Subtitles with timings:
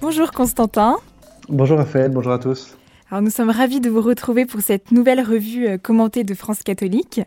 [0.00, 0.96] Bonjour Constantin.
[1.48, 2.76] Bonjour Raphaël, bonjour à tous.
[3.10, 6.62] Alors nous sommes ravis de vous retrouver pour cette nouvelle revue euh, commentée de France
[6.62, 7.20] catholique.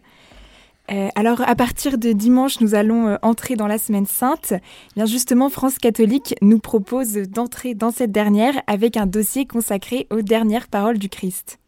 [0.90, 4.54] Euh, alors à partir de dimanche, nous allons euh, entrer dans la semaine sainte.
[4.96, 10.22] Bien justement, France catholique nous propose d'entrer dans cette dernière avec un dossier consacré aux
[10.22, 11.61] dernières paroles du Christ.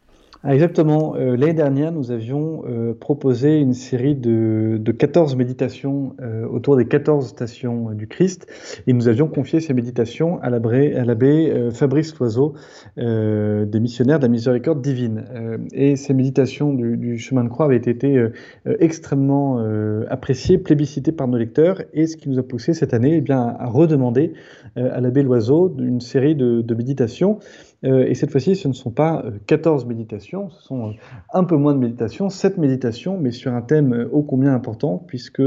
[0.46, 1.16] Ah, exactement.
[1.16, 6.76] Euh, l'année dernière, nous avions euh, proposé une série de, de 14 méditations euh, autour
[6.76, 8.46] des 14 stations du Christ
[8.86, 12.56] et nous avions confié ces méditations à l'abbé Fabrice Loiseau,
[12.98, 15.24] des missionnaires de la miséricorde divine.
[15.72, 18.28] et ces méditations du, du, chemin de croix avaient été
[18.66, 19.64] extrêmement
[20.10, 23.56] appréciées, plébiscitées par nos lecteurs et ce qui nous a poussé cette année eh bien,
[23.60, 24.34] à redemander
[24.76, 28.92] à l'abbé Loiseau une série de, de méditations euh, et cette fois-ci, ce ne sont
[28.92, 30.94] pas 14 euh, méditations, ce sont euh,
[31.34, 35.44] un peu moins de méditations, 7 méditations, mais sur un thème ô combien important, puisque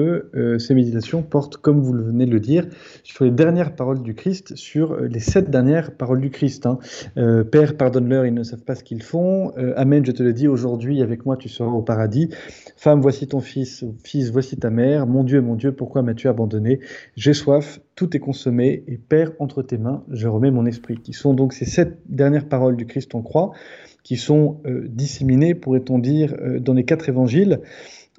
[0.58, 2.66] ces méditations portent, comme vous venez de le dire,
[3.02, 6.66] sur les dernières paroles du Christ, sur les 7 dernières paroles du Christ.
[6.66, 6.78] Hein.
[7.50, 9.52] Père, pardonne-leur, ils ne savent pas ce qu'ils font.
[9.76, 12.30] Amen, je te le dis, aujourd'hui, avec moi, tu seras au paradis.
[12.76, 15.06] Femme, voici ton fils, fils, voici ta mère.
[15.06, 16.80] Mon Dieu, mon Dieu, pourquoi m'as-tu abandonné?
[17.16, 20.98] J'ai soif, tout est consommé, et Père, entre tes mains, je remets mon esprit.
[20.98, 23.52] Qui sont donc ces sept dernières paroles du Christ en croix,
[24.06, 27.58] qui sont euh, disséminées, pourrait-on dire, euh, dans les quatre évangiles.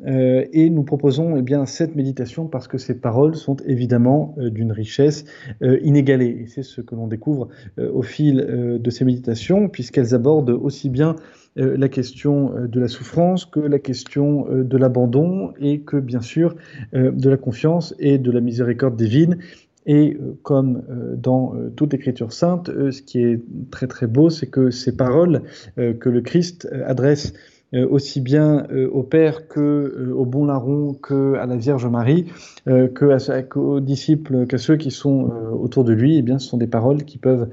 [0.05, 4.73] Euh, et nous proposons eh bien, cette méditation parce que ces paroles sont évidemment d'une
[4.73, 5.23] richesse
[5.61, 6.41] inégalée.
[6.41, 7.47] Et c'est ce que l'on découvre
[7.79, 11.15] au fil de ces méditations, puisqu'elles abordent aussi bien
[11.55, 16.55] la question de la souffrance que la question de l'abandon et que bien sûr
[16.93, 19.39] de la confiance et de la miséricorde divine
[19.87, 24.29] et euh, comme euh, dans euh, toute écriture sainte, ce qui est très très beau,
[24.29, 25.43] c'est que ces paroles
[25.77, 27.33] que le Christ adresse
[27.73, 32.25] aussi bien au Père que au bon larron que à la Vierge Marie,
[32.65, 36.67] que qu'aux disciples, qu'à ceux qui sont autour de lui, eh bien, ce sont des
[36.67, 37.49] paroles qui peuvent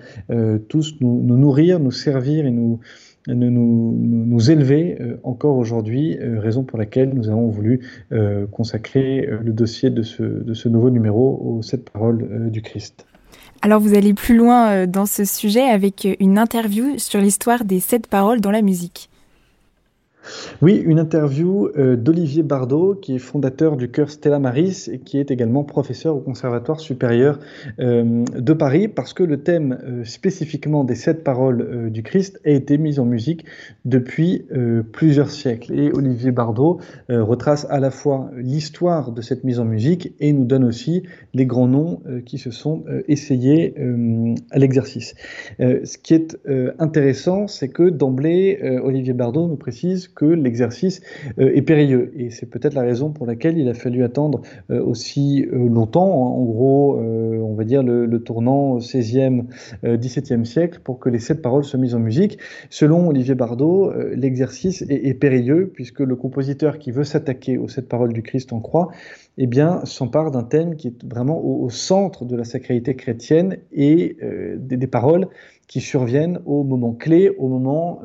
[0.68, 2.80] tous nous, nourrir, nous servir et nous
[3.28, 7.80] nous, nous, élever euh, encore aujourd'hui, euh, raison pour laquelle nous avons voulu
[8.12, 13.06] euh, consacrer le dossier de ce, de ce nouveau numéro aux sept paroles du Christ.
[13.62, 18.08] Alors vous allez plus loin dans ce sujet avec une interview sur l'histoire des sept
[18.08, 19.08] paroles dans la musique.
[20.62, 25.18] Oui, une interview euh, d'Olivier Bardot, qui est fondateur du chœur Stella Maris et qui
[25.18, 27.38] est également professeur au Conservatoire supérieur
[27.78, 32.50] euh, de Paris, parce que le thème euh, spécifiquement des sept paroles du Christ a
[32.50, 33.44] été mis en musique
[33.84, 34.46] depuis
[34.92, 35.78] plusieurs siècles.
[35.78, 40.44] Et Olivier Bardot retrace à la fois l'histoire de cette mise en musique et nous
[40.44, 41.02] donne aussi
[41.32, 43.74] les grands noms qui se sont essayés
[44.50, 45.14] à l'exercice.
[45.58, 46.38] ce qui est
[46.78, 51.00] intéressant, c'est que d'emblée, Olivier Bardot nous précise que l'exercice
[51.38, 52.12] euh, est périlleux.
[52.16, 56.10] Et c'est peut-être la raison pour laquelle il a fallu attendre euh, aussi euh, longtemps,
[56.10, 59.44] en gros, on va dire le, tournant 16e,
[59.84, 62.38] 17e siècle, pour que les sept paroles soient mises en musique.
[62.70, 68.12] Selon Olivier Bardot, l'exercice est, périlleux, puisque le compositeur qui veut s'attaquer aux sept paroles
[68.12, 68.90] du Christ en croix,
[69.38, 74.16] eh bien, s'empare d'un thème qui est vraiment au, centre de la sacralité chrétienne et
[74.56, 75.28] des, paroles
[75.66, 78.00] qui surviennent au moment clé, au moment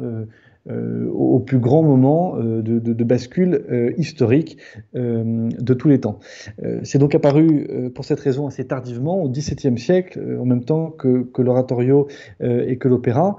[0.68, 4.58] au plus grand moment euh, de, bascule euh, historique
[4.94, 6.20] de tous les temps.
[6.84, 11.24] C'est donc apparu pour cette raison assez tardivement, au XVIIe siècle, en même temps que,
[11.24, 12.08] que l'oratorio
[12.42, 13.38] et que l'opéra.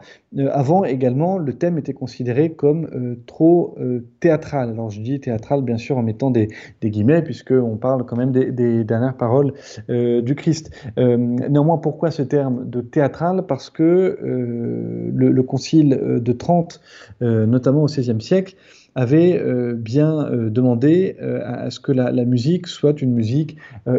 [0.50, 3.76] avant également, le thème était considéré comme trop
[4.20, 4.70] théâtral.
[4.70, 6.48] Alors je dis théâtral bien sûr en mettant des,
[6.80, 9.53] des guillemets, puisqu'on parle quand même des, dernières paroles
[9.88, 10.70] du Christ.
[10.97, 13.44] néanmoins, pourquoi ce terme de théâtral?
[13.47, 16.80] Parce que le, le, concile de Trente
[17.19, 18.56] euh, notamment au XVIe siècle,
[18.94, 23.56] avait euh, bien euh, demandé à ce que la, musique soit une musique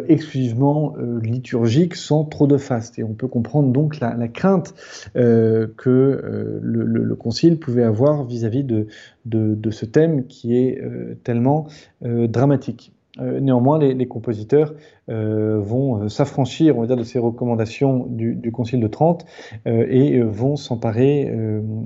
[0.08, 3.00] exclusivement liturgique, sans trop de faste.
[3.00, 4.74] Et on peut comprendre donc la, crainte
[5.14, 10.82] que le, Concile pouvait avoir vis-à-vis de, ce thème qui est
[11.24, 11.68] tellement
[12.02, 12.94] dramatique.
[13.20, 14.74] néanmoins, les compositeurs
[15.12, 19.26] euh, vont euh, s'affranchir, on va dire, de ces recommandations du, Concile de Trente
[19.68, 21.32] euh, et vont s'emparer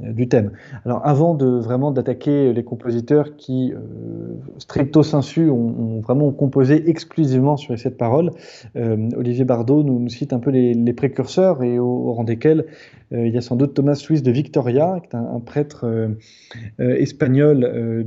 [0.09, 0.51] du thème.
[0.85, 3.73] Alors, avant de vraiment d'attaquer les compositeurs qui,
[4.57, 8.31] stricto sensu, ont, vraiment composé exclusivement sur les sept paroles,
[8.75, 12.65] Olivier Bardot nous, cite un peu les, précurseurs et au, rang desquels
[13.11, 15.85] il y a sans doute Thomas Luis de Victoria, qui est un, prêtre
[16.79, 17.59] espagnol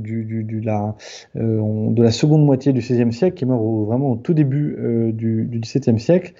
[0.05, 5.49] de la seconde moitié du XVIe siècle, qui est mort vraiment au tout début du,
[5.51, 6.33] XVIIe siècle,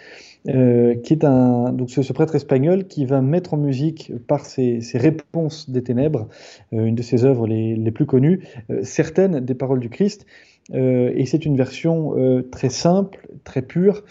[0.48, 4.80] euh, qui est un, donc ce, prêtre espagnol qui va mettre en musique par ses,
[4.94, 6.30] réponses des ténèbres,
[6.74, 10.26] euh, une de ses œuvres les, plus connues, euh, certaines des paroles du Christ.
[10.72, 12.14] et c'est une version
[12.52, 14.04] très simple, très pure,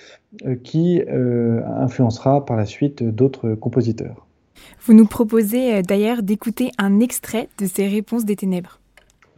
[0.64, 4.26] qui influencera par la suite d'autres compositeurs.
[4.81, 8.81] Vous nous proposez d'ailleurs d'écouter un extrait de ces réponses des ténèbres.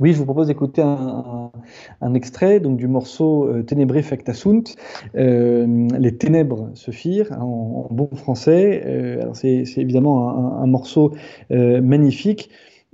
[0.00, 4.74] Oui, je vous propose d'écouter un, extrait donc, du morceau euh, Ténébré facta sunt.
[5.14, 8.82] Euh, les ténèbres se firent en, bon français.
[8.86, 11.12] Euh, c'est, évidemment un, morceau
[11.50, 12.48] magnifique.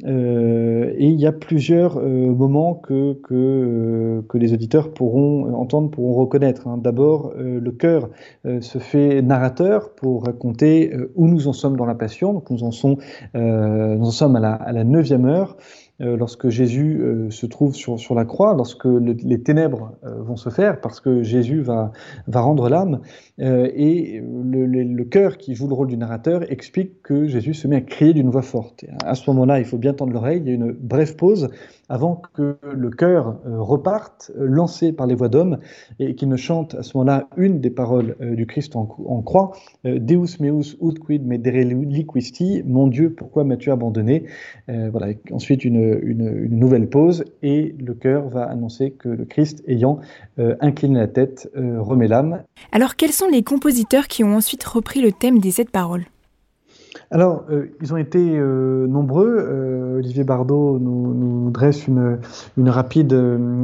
[0.04, 6.66] et il y a plusieurs moments que, que, que, les auditeurs pourront entendre, pourront reconnaître.
[6.66, 6.78] Hein.
[6.78, 8.10] D'abord, le cœur
[8.44, 12.32] se fait narrateur pour raconter où nous en sommes dans la passion.
[12.32, 12.96] Donc nous en, sommes,
[13.34, 15.56] nous en sommes à la neuvième heure.
[16.02, 20.36] Euh, lorsque Jésus euh, se trouve sur, sur, la croix, lorsque les ténèbres euh, vont
[20.36, 21.90] se faire, parce que Jésus va,
[22.26, 23.00] va rendre l'âme,
[23.38, 27.76] et le, le, cœur qui joue le rôle du narrateur explique que Jésus se met
[27.76, 28.86] à crier d'une voix forte.
[29.04, 31.50] à ce moment-là, il faut bien tendre l'oreille, il y a une brève pause
[31.88, 35.58] avant que le chœur euh, reparte, euh, lancé par les voix d'hommes,
[35.98, 38.86] et qu'il ne chante à ce moment-là une des paroles euh, du Christ en,
[39.22, 39.52] croix,
[39.84, 44.24] Deus meus ut quid me liquisti, mon Dieu, pourquoi m'as-tu abandonné?
[44.68, 50.00] Voilà, ensuite une, une, nouvelle pause, et le chœur va annoncer que le Christ, ayant
[50.60, 52.42] incliné la tête, remet l'âme.
[52.72, 56.04] Alors, quels sont les compositeurs qui ont ensuite repris le thème des sept paroles?
[57.10, 59.36] Alors, euh, ils ont été euh, nombreux.
[59.38, 62.18] Euh, Olivier Bardot nous, dresse une,
[62.68, 63.14] rapide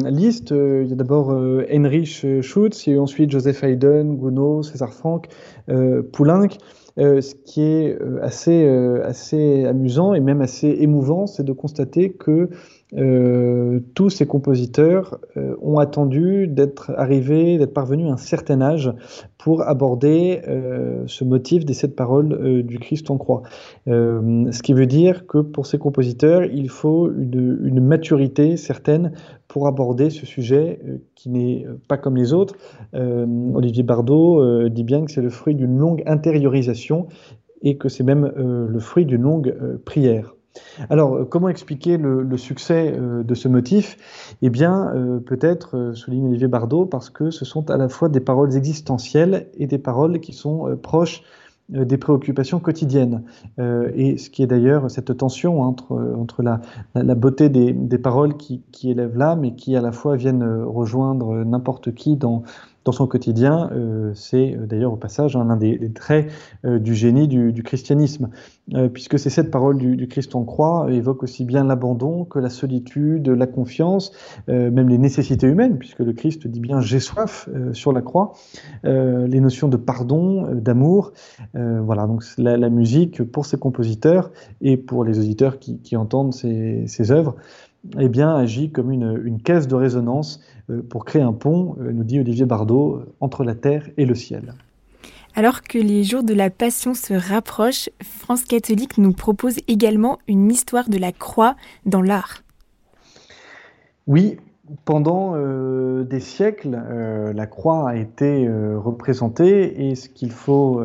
[0.04, 0.50] liste.
[0.50, 5.28] Il y a d'abord Heinrich Schutz, il y a ensuite Joseph Haydn, Gounod, César Franck,
[6.12, 6.48] Poulenc.
[6.96, 8.66] Ce qui est assez,
[9.04, 12.50] assez amusant et même assez émouvant, c'est de constater que
[12.94, 18.92] euh, tous ces compositeurs euh, ont attendu d'être arrivés, d'être parvenus à un certain âge
[19.38, 23.42] pour aborder euh, ce motif des sept paroles du Christ en croix.
[23.86, 29.12] ce qui veut dire que pour ces compositeurs, il faut une, une maturité certaine
[29.48, 30.80] pour aborder ce sujet
[31.14, 32.56] qui n'est pas comme les autres.
[32.94, 37.06] Olivier Bardot dit bien que c'est le fruit d'une longue intériorisation
[37.62, 39.54] et que c'est même le fruit d'une longue
[39.84, 40.34] prière.
[40.90, 43.96] Alors, euh, comment expliquer le, succès euh, de ce motif?
[44.42, 48.20] Eh bien, euh, peut-être, souligne Olivier Bardot, parce que ce sont à la fois des
[48.20, 51.22] paroles existentielles et des paroles qui sont proches
[51.68, 53.22] des préoccupations quotidiennes.
[53.58, 59.16] et ce qui est d'ailleurs cette tension entre, la, beauté des, paroles qui, qui élèvent
[59.16, 62.42] l'âme et qui à la fois viennent rejoindre n'importe qui dans,
[62.84, 63.70] dans son quotidien.
[63.72, 66.30] Euh, c'est euh, d'ailleurs au passage l'un des, traits
[66.64, 68.30] euh, du génie du, christianisme,
[68.92, 73.28] puisque ces sept paroles du, Christ en croix évoquent aussi bien l'abandon que la solitude,
[73.28, 74.12] la confiance,
[74.48, 78.32] même les nécessités humaines, puisque le Christ dit bien j'ai soif sur la croix,
[78.84, 81.12] les notions de pardon, d'amour.
[81.54, 84.30] voilà, donc la, musique pour ces compositeurs
[84.60, 87.36] et pour les auditeurs qui, entendent ces, ces œuvres
[87.98, 90.40] eh bien, agit comme une, caisse de résonance
[90.70, 94.14] euh, pour créer un pont, euh, nous dit Olivier Bardot, entre la terre et le
[94.14, 94.54] ciel.
[95.34, 100.50] Alors que les jours de la Passion se rapprochent, France catholique nous propose également une
[100.50, 101.56] histoire de la croix
[101.86, 102.42] dans l'art.
[104.06, 104.36] Oui,
[104.84, 110.82] pendant euh, des siècles, euh, la croix a été euh, représentée et ce qu'il faut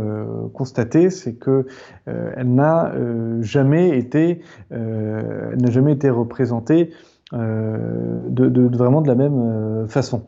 [0.54, 1.66] constater, c'est que
[2.06, 2.94] elle n'a
[3.42, 4.42] jamais été,
[4.72, 6.92] n'a jamais été représentée
[7.32, 10.24] de, vraiment de la même façon.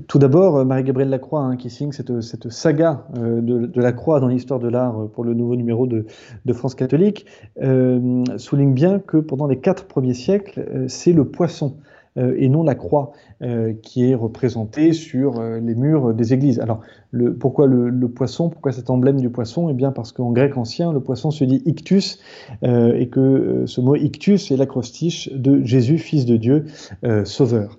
[0.00, 4.60] Euh, tout d'abord, Marie-Gabrielle Lacroix, hein, qui signe cette, saga de, la croix dans l'histoire
[4.60, 6.04] de l'art pour le nouveau numéro de,
[6.52, 7.26] France catholique,
[8.36, 11.76] souligne bien que pendant les quatre premiers siècles, c'est le poisson.
[11.76, 13.12] euh, et non la croix
[13.42, 16.60] euh, qui est représentée sur euh, les murs des églises.
[16.60, 16.82] Alors,
[17.38, 19.70] pourquoi le, poisson Pourquoi cet emblème du poisson?
[19.70, 22.20] Eh bien, parce qu'en grec ancien, le poisson se dit ictus,
[22.62, 26.66] et que ce mot ictus est l'acrostiche de Jésus, fils de Dieu,
[27.24, 27.78] sauveur.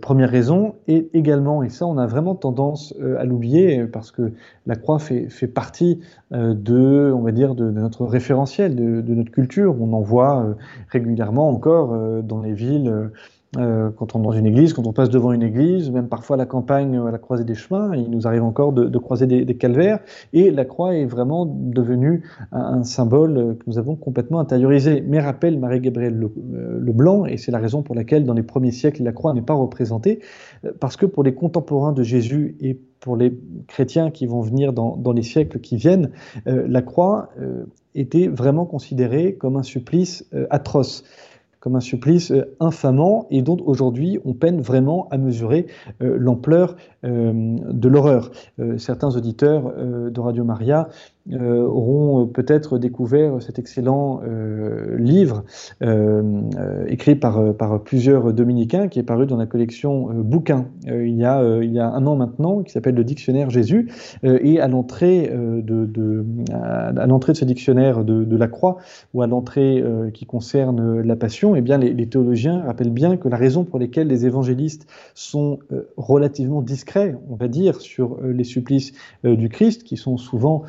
[0.00, 4.32] première raison, et également, et ça on a vraiment tendance à l'oublier, parce que
[4.66, 5.98] la croix fait, partie
[6.30, 9.74] de, on va dire, de, notre référentiel, de, notre culture.
[9.80, 10.54] On en voit
[10.90, 13.10] régulièrement encore dans les villes
[13.58, 16.34] euh, quand on est dans une église, quand on passe devant une église, même parfois
[16.34, 19.56] à la campagne, à la croisée des chemins, il nous arrive encore de, croiser des,
[19.56, 19.98] calvaires,
[20.32, 25.02] et la croix est vraiment devenue un, symbole que nous avons complètement intériorisé.
[25.04, 28.70] Mais rappelle Marie-Gabrielle le, euh, Leblanc, et c'est la raison pour laquelle dans les premiers
[28.70, 30.20] siècles la croix n'est pas représentée,
[30.64, 34.72] euh, parce que pour les contemporains de Jésus et pour les chrétiens qui vont venir
[34.72, 36.10] dans, les siècles qui viennent,
[36.44, 37.30] la croix
[37.94, 41.02] était vraiment considérée comme un supplice atroce.
[41.60, 45.66] Comme un supplice infamant et dont aujourd'hui on peine vraiment à mesurer
[46.00, 48.30] l'ampleur de l'horreur.
[48.78, 50.88] certains auditeurs de Radio Maria
[51.32, 55.44] euh, auront peut-être découvert cet excellent euh, livre
[55.82, 56.42] euh,
[56.88, 62.06] écrit par, plusieurs dominicains qui est paru dans la collection Bouquins il, y a, un
[62.06, 63.90] an maintenant, qui s'appelle le Dictionnaire Jésus.
[64.22, 66.24] et à l'entrée de,
[67.34, 68.78] ce dictionnaire de, la croix,
[69.14, 69.84] ou à l'entrée
[70.14, 73.78] qui concerne la passion, eh bien, les, les, théologiens rappellent bien que la raison pour
[73.78, 75.58] laquelle les évangélistes sont
[75.96, 78.92] relativement discrets, on va dire, sur les supplices
[79.24, 80.64] du Christ, qui sont souvent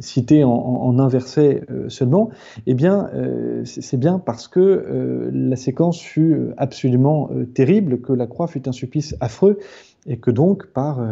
[0.00, 2.30] cité en, un verset euh, seulement,
[2.66, 8.26] eh bien, euh, c'est bien parce que euh, la séquence fut absolument terrible, que la
[8.26, 9.58] croix fut un supplice affreux,
[10.06, 11.04] et que donc, par,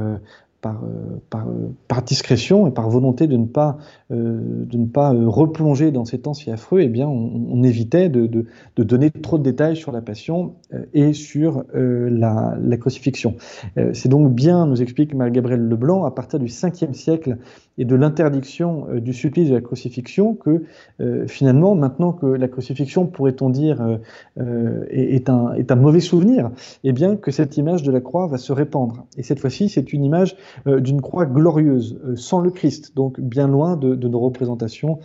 [0.63, 0.83] par,
[1.89, 3.77] par, discrétion et par volonté de ne pas,
[4.11, 8.47] de ne pas replonger dans ces temps si affreux, eh bien, on, évitait de, de,
[8.77, 10.55] de, donner trop de détails sur la passion
[10.95, 13.37] et sur la, la, crucifixion.
[13.93, 17.37] C'est donc bien, nous explique Marie-Gabrielle Leblanc, à partir du 5e siècle,
[17.79, 20.65] et de l'interdiction euh, du supplice de la crucifixion que
[21.01, 23.99] euh, finalement, maintenant que la crucifixion, pourrait-on dire,
[24.39, 26.51] euh, est, un, est, un, mauvais souvenir,
[26.83, 29.07] eh bien que cette image de la croix va se répandre.
[29.17, 33.77] Et cette fois-ci, c'est une image d'une croix glorieuse, sans le Christ, donc bien loin
[33.77, 34.99] de, de nos représentations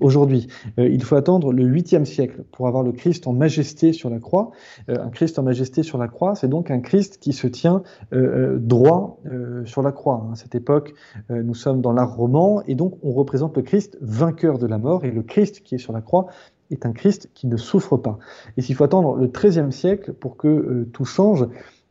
[0.00, 0.46] aujourd'hui.
[0.78, 4.52] il faut attendre le 8e siècle pour avoir le Christ en majesté sur la croix.
[4.88, 9.20] un Christ en majesté sur la croix, c'est donc un Christ qui se tient droit
[9.64, 10.28] sur la croix.
[10.32, 10.94] À cette époque,
[11.30, 15.10] nous dans l'art roman, et donc on représente le Christ vainqueur de la mort, et
[15.10, 16.26] le Christ qui est sur la croix
[16.70, 18.18] est un Christ qui ne souffre pas.
[18.56, 21.46] Et s'il faut attendre le XIIIe siècle pour que euh, tout change,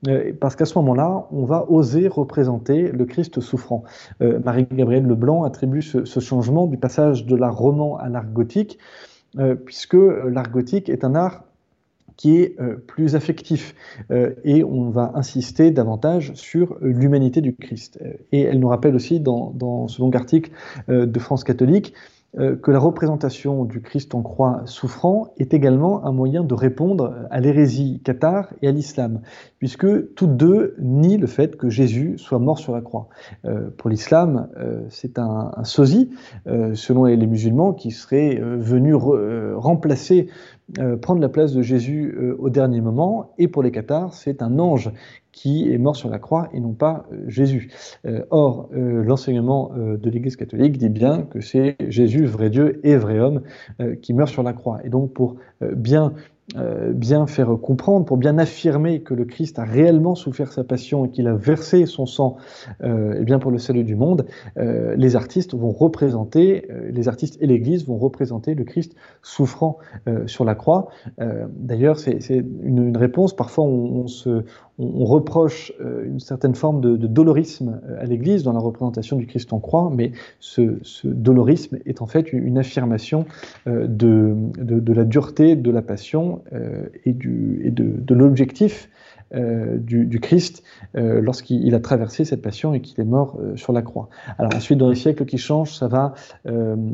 [0.08, 3.84] euh, parce qu'à ce moment-là, on va oser représenter le Christ souffrant.
[4.22, 8.78] Euh, Marie-Gabrielle Leblanc attribue ce, changement du passage de l'art roman à l'art gothique,
[9.66, 11.44] puisque l'art gothique est un art
[12.18, 13.76] qui est euh, plus affectif
[14.12, 18.00] euh, et on va insister davantage sur l'humanité du Christ.
[18.32, 20.52] Et elle nous rappelle aussi dans, ce long article
[20.90, 21.94] euh, de France catholique
[22.36, 27.40] que la représentation du Christ en croix souffrant est également un moyen de répondre à
[27.40, 29.22] l'hérésie cathare et à l'islam,
[29.60, 33.08] puisque toutes deux nient le fait que Jésus soit mort sur la croix.
[33.78, 34.48] pour l'islam,
[34.90, 36.10] c'est un, sosie,
[36.46, 40.28] selon les musulmans, qui serait venu remplacer
[40.80, 43.34] euh, prendre la place de Jésus euh, au dernier moment.
[43.38, 44.92] Et pour les cathares, c'est un ange
[45.34, 47.72] qui est mort sur la croix et non pas euh, Jésus.
[48.30, 53.42] or, l'enseignement de l'Église catholique dit bien que c'est Jésus, vrai Dieu et vrai homme,
[54.02, 54.80] qui meurt sur la croix.
[54.84, 56.14] Et donc, pour bien
[56.58, 61.06] euh, bien faire comprendre, pour bien affirmer que le Christ a réellement souffert sa passion
[61.06, 62.36] et qu'il a versé son sang
[62.84, 64.26] euh, eh bien pour le salut du monde,
[64.58, 69.78] euh, les artistes vont représenter, euh, les artistes et l'Église vont représenter le Christ souffrant
[70.26, 70.90] sur la croix.
[71.18, 72.20] D'ailleurs, c'est
[72.62, 74.44] une, réponse, parfois on se,
[74.84, 79.60] on, reproche une certaine forme de, dolorisme à l'Église dans la représentation du Christ en
[79.60, 83.26] croix, mais ce, dolorisme est en fait une affirmation
[83.66, 88.90] de, de, la dureté de la passion euh, et, de l'objectif
[89.36, 90.62] euh, du, Christ
[90.96, 94.10] euh, lorsqu'il a traversé cette passion et qu'il est mort euh, sur la croix.
[94.38, 96.14] Alors ensuite, dans les siècles qui changent, ça va,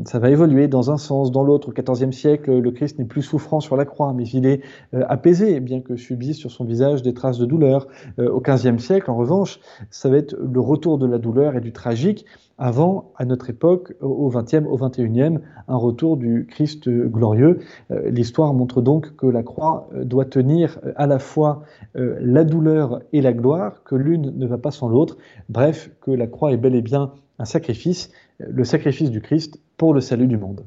[0.04, 1.68] ça va évoluer dans un sens, dans l'autre.
[1.68, 5.60] Au XIVe siècle, le Christ n'est plus souffrant sur la croix, mais il est apaisé,
[5.60, 7.88] bien que subsistent sur son visage des traces de douleur.
[8.18, 11.72] au XVe siècle, en revanche, ça va être le retour de la douleur et du
[11.72, 12.24] tragique,
[12.62, 17.60] avant, à notre époque, au XXe, au XXIe, un retour du Christ glorieux.
[18.06, 21.62] L'histoire montre donc que la croix doit tenir à la fois
[21.94, 25.16] la douleur et la gloire, que l'une ne va pas sans l'autre.
[25.48, 29.94] Bref, que la croix est bel et bien un sacrifice, le sacrifice du Christ pour
[29.94, 30.64] le salut du monde.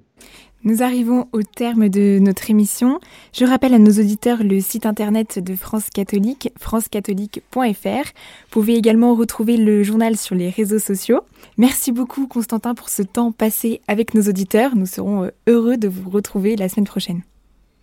[0.65, 2.99] Nous arrivons au terme de notre émission.
[3.33, 7.57] Je rappelle à nos auditeurs le site internet de France Catholique, francecatholique.fr.
[7.65, 11.19] Vous pouvez également retrouver le journal sur les réseaux sociaux.
[11.57, 14.77] Merci beaucoup Constantin pour ce temps passé avec nos auditeurs.
[14.77, 17.23] Nous serons euh, heureux de vous retrouver la semaine prochaine.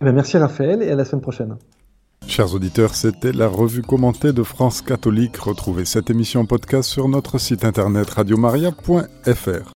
[0.01, 1.57] Eh ben, merci Raphaël et à la semaine prochaine.
[2.27, 5.37] Chers auditeurs, c'était la revue commentée de France Catholique.
[5.37, 9.69] Retrouvez cette émission podcast sur notre site internet radiomaria.fr.